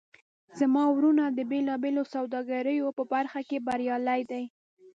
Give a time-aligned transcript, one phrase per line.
[0.59, 4.43] زما وروڼه د بیلابیلو سوداګریو په برخه کې بریالي دي